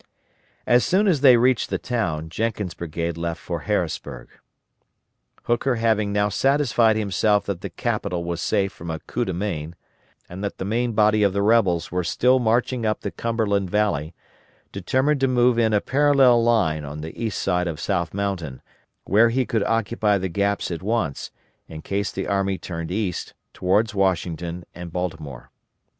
[0.65, 4.29] As soon as they reached the town, Jenkins' brigade left for Harrisburg.
[5.43, 9.75] Hooker having now satisfied himself that the Capital was safe from a coup de main,
[10.27, 14.15] and that the main body of the rebels were still marching up the Cumberland Valley,
[14.71, 18.63] determined to move in a parallel line on the east side of South Mountain,
[19.03, 21.29] where he could occupy the gaps at once,
[21.67, 25.51] in case the enemy turned east, toward Washington and Baltimore.